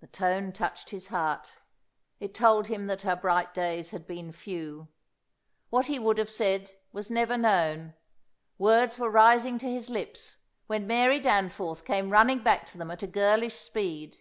[0.00, 1.56] The tone touched his heart.
[2.18, 4.88] It told him that her bright days had been few.
[5.68, 7.92] What he would have said was never known;
[8.56, 13.02] words were rising to his lips when Mary Danforth came running back to them at
[13.02, 14.16] a girlish speed.